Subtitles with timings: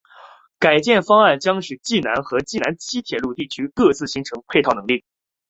[0.57, 5.03] 改建方案将使济南和济南西铁路地区各自形成配套能力。